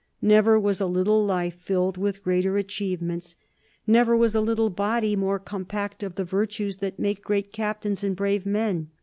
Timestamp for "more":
5.15-5.37